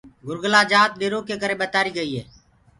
گُرگلآ 0.27 0.61
جآت 0.71 0.91
ڏِرو 0.99 1.19
ڪي 1.27 1.35
ڪري 1.41 1.55
ٻتآريٚ 1.61 1.95
گئيٚ 1.97 2.13
هي۔ 2.17 2.21